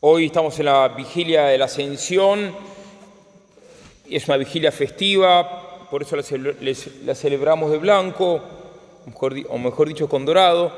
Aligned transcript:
Hoy 0.00 0.26
estamos 0.26 0.56
en 0.60 0.66
la 0.66 0.86
vigilia 0.86 1.46
de 1.46 1.58
la 1.58 1.64
Ascensión, 1.64 2.54
es 4.08 4.28
una 4.28 4.36
vigilia 4.36 4.70
festiva, 4.70 5.88
por 5.90 6.02
eso 6.02 6.14
la, 6.14 7.14
celebramos 7.16 7.72
de 7.72 7.78
blanco, 7.78 8.40
o 9.48 9.58
mejor 9.58 9.88
dicho 9.88 10.08
con 10.08 10.24
dorado, 10.24 10.72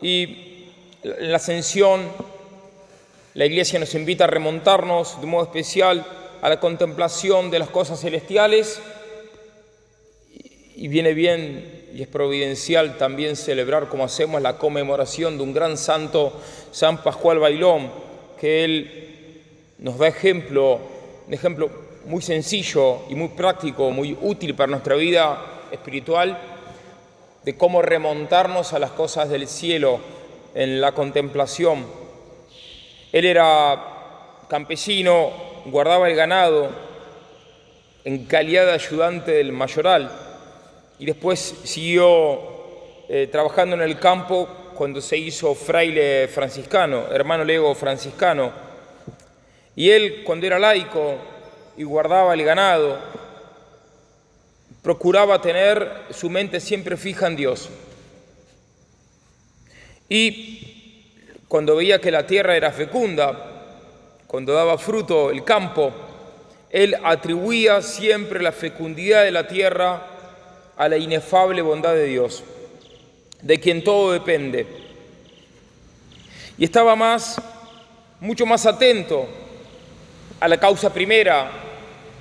y 0.00 0.68
la 1.02 1.38
Ascensión 1.38 2.02
la 3.34 3.46
Iglesia 3.46 3.80
nos 3.80 3.96
invita 3.96 4.24
a 4.24 4.28
remontarnos 4.28 5.20
de 5.20 5.26
modo 5.26 5.42
especial 5.42 6.06
a 6.40 6.48
la 6.48 6.60
contemplación 6.60 7.50
de 7.50 7.58
las 7.58 7.68
cosas 7.68 7.98
celestiales. 8.00 8.80
Y 10.76 10.86
viene 10.86 11.14
bien 11.14 11.88
y 11.92 12.02
es 12.02 12.06
providencial 12.06 12.96
también 12.96 13.34
celebrar 13.34 13.88
como 13.88 14.04
hacemos 14.04 14.40
la 14.40 14.56
conmemoración 14.56 15.36
de 15.36 15.42
un 15.42 15.52
gran 15.52 15.76
santo, 15.76 16.40
San 16.70 17.02
Pascual 17.02 17.40
Bailón, 17.40 18.11
que 18.42 18.64
él 18.64 19.74
nos 19.78 19.98
da 19.98 20.08
ejemplo, 20.08 20.80
un 21.28 21.32
ejemplo 21.32 21.70
muy 22.06 22.20
sencillo 22.20 23.02
y 23.08 23.14
muy 23.14 23.28
práctico, 23.28 23.92
muy 23.92 24.18
útil 24.20 24.56
para 24.56 24.68
nuestra 24.68 24.96
vida 24.96 25.38
espiritual, 25.70 26.36
de 27.44 27.56
cómo 27.56 27.82
remontarnos 27.82 28.72
a 28.72 28.80
las 28.80 28.90
cosas 28.90 29.28
del 29.28 29.46
cielo 29.46 30.00
en 30.56 30.80
la 30.80 30.90
contemplación. 30.90 31.86
Él 33.12 33.26
era 33.26 33.80
campesino, 34.48 35.30
guardaba 35.66 36.10
el 36.10 36.16
ganado 36.16 36.68
en 38.02 38.24
calidad 38.24 38.66
de 38.66 38.72
ayudante 38.72 39.30
del 39.30 39.52
mayoral 39.52 40.10
y 40.98 41.06
después 41.06 41.38
siguió 41.62 42.40
eh, 43.08 43.28
trabajando 43.30 43.76
en 43.76 43.82
el 43.82 44.00
campo 44.00 44.48
cuando 44.82 45.00
se 45.00 45.16
hizo 45.16 45.54
fraile 45.54 46.26
franciscano, 46.26 47.06
hermano 47.12 47.44
lego 47.44 47.72
franciscano. 47.72 48.50
Y 49.76 49.90
él, 49.90 50.24
cuando 50.24 50.44
era 50.44 50.58
laico 50.58 51.18
y 51.76 51.84
guardaba 51.84 52.34
el 52.34 52.42
ganado, 52.42 52.98
procuraba 54.82 55.40
tener 55.40 55.88
su 56.10 56.28
mente 56.28 56.58
siempre 56.58 56.96
fija 56.96 57.28
en 57.28 57.36
Dios. 57.36 57.68
Y 60.08 61.04
cuando 61.46 61.76
veía 61.76 62.00
que 62.00 62.10
la 62.10 62.26
tierra 62.26 62.56
era 62.56 62.72
fecunda, 62.72 63.76
cuando 64.26 64.52
daba 64.52 64.78
fruto 64.78 65.30
el 65.30 65.44
campo, 65.44 65.92
él 66.70 66.96
atribuía 67.04 67.82
siempre 67.82 68.42
la 68.42 68.50
fecundidad 68.50 69.22
de 69.22 69.30
la 69.30 69.46
tierra 69.46 70.08
a 70.76 70.88
la 70.88 70.96
inefable 70.96 71.62
bondad 71.62 71.94
de 71.94 72.06
Dios, 72.06 72.42
de 73.42 73.60
quien 73.60 73.84
todo 73.84 74.12
depende. 74.12 74.66
Y 76.56 76.64
estaba 76.64 76.96
más, 76.96 77.40
mucho 78.20 78.46
más 78.46 78.64
atento 78.66 79.26
a 80.40 80.48
la 80.48 80.58
causa 80.58 80.92
primera, 80.92 81.50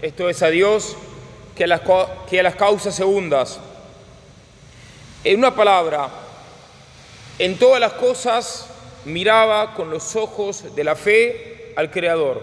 esto 0.00 0.28
es 0.28 0.42
a 0.42 0.48
Dios, 0.48 0.96
que 1.54 1.64
a 1.64 1.66
las, 1.66 1.82
que 2.28 2.40
a 2.40 2.42
las 2.42 2.56
causas 2.56 2.94
segundas. 2.94 3.60
En 5.24 5.38
una 5.38 5.54
palabra, 5.54 6.08
en 7.38 7.58
todas 7.58 7.80
las 7.80 7.92
cosas 7.92 8.68
miraba 9.04 9.74
con 9.74 9.90
los 9.90 10.16
ojos 10.16 10.74
de 10.74 10.84
la 10.84 10.96
fe 10.96 11.72
al 11.76 11.90
Creador 11.90 12.42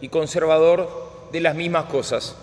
y 0.00 0.08
conservador 0.08 1.28
de 1.32 1.40
las 1.40 1.54
mismas 1.54 1.84
cosas. 1.86 2.36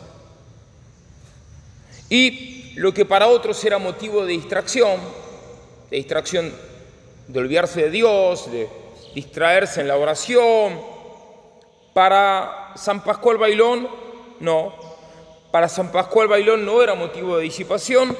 Y 2.10 2.74
lo 2.76 2.94
que 2.94 3.06
para 3.06 3.28
otros 3.28 3.64
era 3.64 3.78
motivo 3.78 4.26
de 4.26 4.34
distracción, 4.34 5.00
de 5.90 5.98
distracción 5.98 6.54
de 7.28 7.40
olvidarse 7.40 7.84
de 7.84 7.90
Dios, 7.92 8.52
de 8.52 8.68
distraerse 9.14 9.82
en 9.82 9.88
la 9.88 9.98
oración, 9.98 10.80
para 11.94 12.74
San 12.76 13.04
Pascual 13.04 13.38
Bailón 13.38 13.88
no, 14.40 14.74
para 15.52 15.68
San 15.68 15.92
Pascual 15.92 16.28
Bailón 16.28 16.66
no 16.66 16.82
era 16.82 16.96
motivo 16.96 17.38
de 17.38 17.44
disipación, 17.44 18.16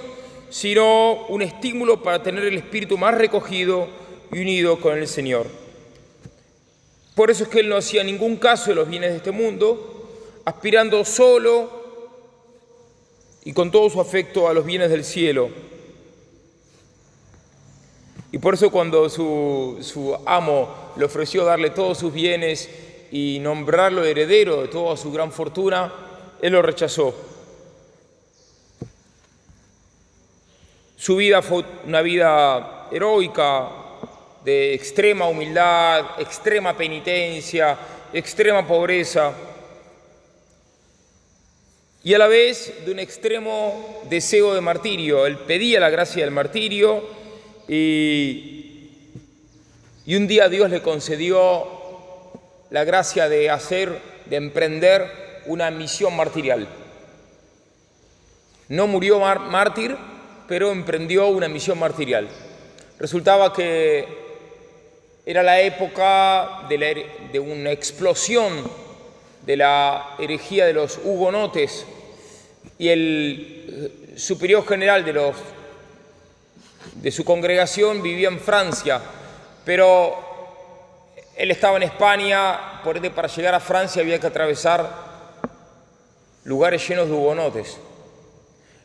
sino 0.50 1.28
un 1.28 1.42
estímulo 1.42 2.04
para 2.04 2.22
tener 2.22 2.44
el 2.44 2.58
espíritu 2.58 2.98
más 2.98 3.16
recogido 3.16 3.88
y 4.32 4.40
unido 4.40 4.80
con 4.80 4.98
el 4.98 5.08
Señor. 5.08 5.48
Por 7.16 7.32
eso 7.32 7.44
es 7.44 7.50
que 7.50 7.60
él 7.60 7.70
no 7.70 7.78
hacía 7.78 8.04
ningún 8.04 8.38
caso 8.38 8.70
de 8.70 8.76
los 8.76 8.90
bienes 8.90 9.12
de 9.12 9.18
este 9.18 9.32
mundo, 9.32 10.10
aspirando 10.46 11.04
solo 11.06 11.70
y 13.44 13.54
con 13.54 13.72
todo 13.72 13.90
su 13.90 14.02
afecto 14.02 14.48
a 14.48 14.54
los 14.54 14.66
bienes 14.66 14.90
del 14.90 15.04
cielo. 15.04 15.50
Y 18.32 18.38
por 18.38 18.54
eso 18.54 18.70
cuando 18.70 19.10
su, 19.10 20.18
amo 20.26 20.94
le 20.96 21.06
ofreció 21.06 21.46
darle 21.46 21.72
todos 21.72 21.98
sus 21.98 22.14
bienes 22.14 22.70
y 23.12 23.40
nombrarlo 23.42 24.04
heredero 24.04 24.62
de 24.62 24.68
toda 24.68 24.96
su 24.98 25.12
gran 25.12 25.32
fortuna, 25.32 25.92
él 26.42 26.54
lo 26.54 26.62
rechazó. 26.62 27.16
Su 30.96 31.16
vida 31.16 31.42
fue 31.42 31.64
una 31.86 32.02
vida 32.02 32.88
heroica, 32.92 33.70
de 34.44 34.74
extrema 34.74 35.28
humildad, 35.28 36.20
extrema 36.20 36.76
penitencia, 36.76 37.78
extrema 38.14 38.66
pobreza 38.66 39.34
y 42.04 42.14
a 42.14 42.18
la 42.18 42.28
vez 42.28 42.86
de 42.86 42.92
un 42.92 43.00
extremo 43.00 44.02
deseo 44.10 44.54
de 44.54 44.62
martirio. 44.62 45.26
Él 45.26 45.38
pedía 45.40 45.80
la 45.80 45.90
gracia 45.90 46.24
del 46.24 46.34
martirio 46.34 47.19
y, 47.70 48.90
y 50.06 50.16
un 50.16 50.28
día 50.28 50.50
Dios 50.50 50.70
le 50.72 50.82
concedió 50.82 51.68
la 52.72 52.84
gracia 52.84 53.30
de 53.30 53.50
hacer, 53.50 54.02
de 54.26 54.36
emprender 54.36 55.42
una 55.46 55.70
misión 55.70 56.16
martirial. 56.16 56.68
No 58.70 58.88
murió 58.88 59.20
mártir, 59.20 59.96
pero 60.48 60.72
emprendió 60.72 61.28
una 61.28 61.48
misión 61.48 61.80
martirial. 61.80 62.28
Resultaba 63.00 63.54
que 63.54 64.08
era 65.26 65.44
la 65.44 65.62
época 65.62 66.66
de, 66.70 67.06
de 67.32 67.40
una 67.40 67.72
explosión 67.72 68.68
de 69.46 69.58
la 69.58 70.16
herejía 70.18 70.66
de 70.66 70.74
los 70.74 71.00
hugonotes 71.04 71.86
y 72.78 72.90
el 72.90 74.14
superior 74.16 74.68
general 74.68 75.06
de, 75.06 75.14
los, 75.14 75.36
de 77.02 77.12
su 77.12 77.24
congregación 77.24 78.02
vivía 78.02 78.28
en 78.28 78.40
Francia, 78.40 79.02
pero 79.66 80.30
él 81.36 81.52
estaba 81.52 81.78
en 81.78 81.84
España, 81.84 82.82
por 82.84 82.98
ende 82.98 83.12
para 83.12 83.28
llegar 83.28 83.56
a 83.56 83.60
Francia 83.60 84.02
había 84.02 84.20
que 84.20 84.28
atravesar 84.28 84.90
lugares 86.44 86.86
llenos 86.88 87.08
de 87.08 87.14
hugonotes. 87.14 87.78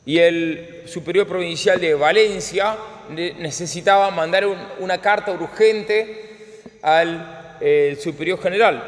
Y 0.06 0.18
el 0.18 0.82
superior 0.86 1.26
provincial 1.26 1.80
de 1.80 1.94
Valencia 1.94 2.76
necesitaba 3.10 4.10
mandar 4.10 4.46
una 4.78 5.00
carta 5.00 5.32
urgente 5.32 6.60
al 6.82 7.56
eh, 7.60 7.98
superior 8.00 8.40
general. 8.40 8.82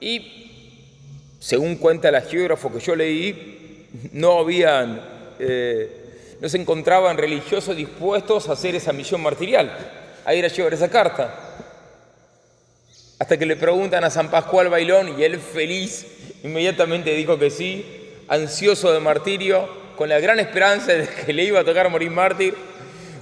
Y 0.00 1.36
según 1.38 1.76
cuenta 1.76 2.08
el 2.08 2.20
geógrafo 2.22 2.72
que 2.72 2.80
yo 2.80 2.96
leí, 2.96 3.88
no 4.12 4.38
habían, 4.38 5.00
eh, 5.38 6.01
no 6.42 6.48
se 6.48 6.58
encontraban 6.58 7.16
religiosos 7.16 7.76
dispuestos 7.76 8.48
a 8.48 8.54
hacer 8.54 8.74
esa 8.74 8.92
misión 8.92 9.22
martirial, 9.22 9.70
a 10.24 10.34
ir 10.34 10.44
a 10.44 10.48
llevar 10.48 10.74
esa 10.74 10.90
carta. 10.90 11.32
Hasta 13.20 13.38
que 13.38 13.46
le 13.46 13.54
preguntan 13.54 14.02
a 14.02 14.10
San 14.10 14.28
Pascual 14.28 14.68
Bailón 14.68 15.16
y 15.16 15.22
él 15.22 15.38
feliz 15.38 16.04
inmediatamente 16.42 17.14
dijo 17.14 17.38
que 17.38 17.48
sí, 17.48 17.86
ansioso 18.26 18.92
de 18.92 18.98
martirio, 18.98 19.68
con 19.96 20.08
la 20.08 20.18
gran 20.18 20.40
esperanza 20.40 20.92
de 20.92 21.06
que 21.06 21.32
le 21.32 21.44
iba 21.44 21.60
a 21.60 21.64
tocar 21.64 21.88
morir 21.88 22.10
mártir, 22.10 22.56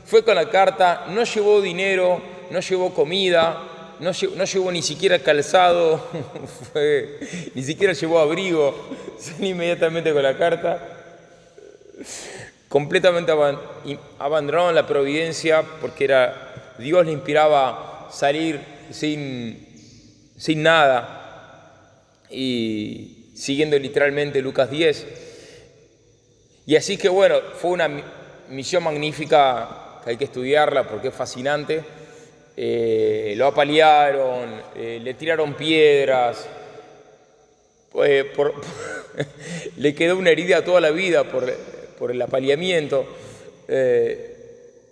fue 0.07 0.25
con 0.25 0.35
la 0.35 0.49
carta, 0.49 1.05
no 1.11 1.23
llevó 1.25 1.61
dinero, 1.61 2.23
no 2.49 2.61
llevó 2.61 2.95
comida, 2.95 3.63
no, 4.01 4.13
llevó 4.13 4.73
ni 4.73 4.81
siquiera 4.81 5.19
calzado, 5.19 6.09
ni 7.55 7.63
siquiera 7.63 7.93
llevó 7.93 8.19
abrigo, 8.19 8.75
inmediatamente 9.41 10.11
con 10.11 10.23
la 10.23 10.39
carta. 10.39 10.97
Completamente 12.71 13.31
abandonaron 14.19 14.75
la 14.75 14.87
providencia 14.87 15.63
porque 15.83 16.05
era, 16.05 16.75
Dios 16.79 17.05
le 17.05 17.13
inspiraba 17.13 18.09
salir 18.11 18.59
sin, 18.91 19.69
sin 20.39 20.63
nada 20.63 21.85
y 22.31 23.27
siguiendo 23.35 23.79
literalmente 23.79 24.41
Lucas 24.41 24.71
10. 24.71 25.07
Y 26.65 26.77
así 26.77 26.97
que 26.97 27.11
bueno, 27.11 27.37
fue 27.61 27.73
una 27.73 27.91
misión 28.49 28.85
magnífica 28.85 30.01
que 30.03 30.11
hay 30.11 30.17
que 30.17 30.25
estudiarla 30.25 30.89
porque 30.89 31.09
es 31.09 31.15
fascinante 31.15 31.85
eh, 32.63 33.33
lo 33.39 33.47
apalearon, 33.47 34.51
eh, 34.77 35.01
le 35.03 35.15
tiraron 35.15 35.55
piedras, 35.55 36.47
eh, 38.05 38.31
le 39.79 39.95
quedó 39.95 40.19
una 40.19 40.29
herida 40.29 40.63
toda 40.63 40.79
la 40.81 40.91
vida 40.91 41.25
por, 41.25 41.51
el 42.09 42.23
apaleamiento. 42.23 43.07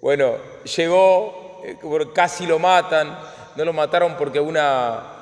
bueno, 0.01 0.37
llegó, 0.77 1.63
casi 2.15 2.47
lo 2.47 2.59
matan, 2.59 3.19
no 3.57 3.65
lo 3.65 3.73
mataron 3.73 4.17
porque 4.17 4.39
una, 4.41 5.19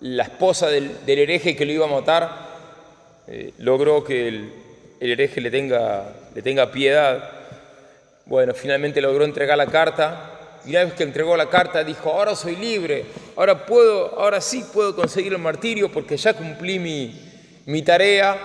la 0.00 0.22
esposa 0.22 0.68
del, 0.68 0.96
hereje 1.06 1.56
que 1.56 1.66
lo 1.66 1.72
iba 1.72 1.86
a 1.86 1.88
matar, 1.88 2.30
eh, 3.26 3.52
logró 3.58 4.04
que 4.04 4.28
el, 4.28 4.52
hereje 5.00 5.40
le 5.40 5.50
tenga, 5.50 6.12
le 6.34 6.42
tenga 6.42 6.70
piedad. 6.70 7.30
Bueno, 8.26 8.54
finalmente 8.54 9.00
logró 9.00 9.24
entregar 9.24 9.58
la 9.58 9.66
carta 9.66 10.60
y 10.64 10.70
una 10.70 10.84
vez 10.84 10.94
que 10.94 11.02
entregó 11.02 11.36
la 11.36 11.48
carta 11.48 11.82
dijo, 11.82 12.10
ahora 12.10 12.34
soy 12.34 12.56
libre, 12.56 13.06
ahora 13.36 13.66
puedo, 13.66 14.18
ahora 14.18 14.40
sí 14.40 14.64
puedo 14.72 14.94
conseguir 14.94 15.32
el 15.32 15.38
martirio 15.38 15.90
porque 15.90 16.16
ya 16.16 16.34
cumplí 16.34 16.78
mi, 16.78 17.82
tarea. 17.82 18.36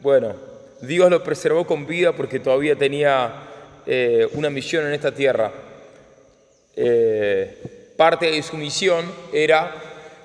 Bueno, 0.00 0.34
Dios 0.80 1.10
lo 1.10 1.22
preservó 1.22 1.66
con 1.66 1.86
vida 1.86 2.12
porque 2.12 2.40
todavía 2.40 2.76
tenía 2.76 3.32
eh, 3.86 4.28
una 4.32 4.50
misión 4.50 4.86
en 4.86 4.92
esta 4.92 5.12
tierra. 5.12 5.50
Eh, 6.76 7.56
parte 7.96 8.30
de 8.30 8.42
su 8.42 8.56
misión 8.56 9.04
era 9.32 9.74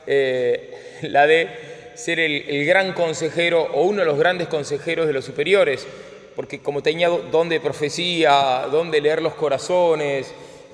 eh, 0.05 0.99
la 1.03 1.25
de 1.25 1.49
ser 1.95 2.19
el, 2.19 2.65
gran 2.65 2.93
consejero 2.93 3.63
o 3.73 3.83
uno 3.83 4.01
de 4.01 4.05
los 4.05 4.17
grandes 4.17 4.47
consejeros 4.47 5.07
de 5.07 5.13
los 5.13 5.25
superiores, 5.25 5.87
porque 6.35 6.59
como 6.59 6.83
tenía 6.83 7.09
don 7.09 7.49
de 7.49 7.59
profecía, 7.59 8.67
don 8.71 8.91
de 8.91 9.01
leer 9.01 9.21
los 9.21 9.33
corazones, 9.33 10.33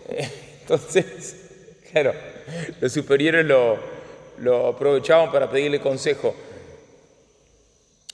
entonces, 0.62 1.36
claro, 1.92 2.14
los 2.80 2.92
superiores 2.92 3.46
lo, 3.46 4.68
aprovechaban 4.68 5.32
para 5.32 5.50
pedirle 5.50 5.80
consejo. 5.80 6.36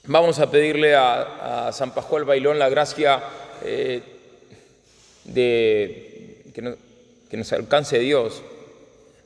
Vamos 0.08 0.38
a 0.38 0.52
pedirle 0.52 0.96
a, 0.96 1.72
San 1.74 1.90
Pascual 1.90 2.26
Bailón 2.26 2.60
la 2.60 2.70
gracia 2.70 3.24
eh, 3.64 4.04
de 5.24 6.44
que, 6.54 7.38
nos 7.38 7.52
alcance 7.52 7.98
Dios, 7.98 8.44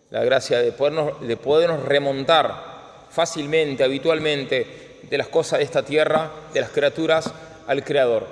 la 0.09 0.23
gracia 0.23 0.59
de 0.59 0.71
podernos, 0.71 1.19
de 1.19 1.35
podernos 1.35 1.83
remontar 1.83 3.07
fácilmente, 3.11 3.83
habitualmente, 3.83 4.99
de 5.03 5.17
las 5.17 5.27
cosas 5.27 5.59
de 5.59 5.65
esta 5.65 5.83
tierra, 5.83 6.31
de 6.53 6.61
las 6.61 6.69
criaturas, 6.69 7.29
al 7.67 7.83
Creador. 7.83 8.25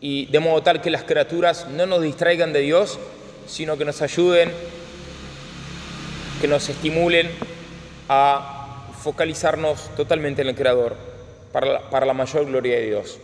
Y 0.00 0.26
de 0.26 0.40
modo 0.40 0.64
tal 0.64 0.82
que 0.82 0.90
las 0.90 1.04
criaturas 1.04 1.68
no 1.68 1.86
nos 1.86 2.02
distraigan 2.02 2.52
de 2.52 2.60
Dios, 2.60 2.98
sino 3.46 3.78
que 3.78 3.84
nos 3.84 4.02
ayuden, 4.02 4.50
que 6.40 6.48
nos 6.48 6.68
estimulen 6.68 7.30
a 8.08 8.88
focalizarnos 9.00 9.94
totalmente 9.94 10.42
en 10.42 10.48
el 10.48 10.56
Creador 10.56 11.12
para 11.52 11.66
la, 11.66 11.90
para 11.90 12.06
la 12.06 12.14
mayor 12.14 12.46
gloria 12.46 12.76
de 12.76 12.86
Dios. 12.86 13.18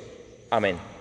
Amén. 0.50 0.97